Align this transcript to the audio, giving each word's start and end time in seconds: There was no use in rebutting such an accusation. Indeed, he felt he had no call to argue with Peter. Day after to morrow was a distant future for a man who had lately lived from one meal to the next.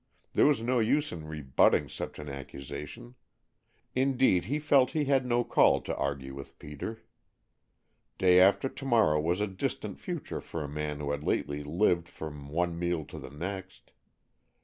There 0.33 0.47
was 0.47 0.63
no 0.63 0.79
use 0.79 1.11
in 1.11 1.27
rebutting 1.27 1.87
such 1.87 2.17
an 2.17 2.27
accusation. 2.27 3.13
Indeed, 3.95 4.45
he 4.45 4.57
felt 4.57 4.93
he 4.93 5.05
had 5.05 5.27
no 5.27 5.43
call 5.43 5.79
to 5.81 5.95
argue 5.95 6.33
with 6.33 6.57
Peter. 6.57 7.03
Day 8.17 8.39
after 8.39 8.67
to 8.67 8.85
morrow 8.85 9.21
was 9.21 9.41
a 9.41 9.45
distant 9.45 9.99
future 9.99 10.41
for 10.41 10.63
a 10.63 10.67
man 10.67 11.01
who 11.01 11.11
had 11.11 11.23
lately 11.23 11.63
lived 11.63 12.07
from 12.09 12.49
one 12.49 12.79
meal 12.79 13.05
to 13.05 13.19
the 13.19 13.29
next. 13.29 13.91